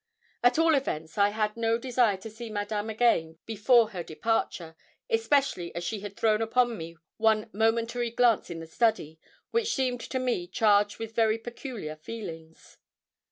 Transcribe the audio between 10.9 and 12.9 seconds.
with very peculiar feelings.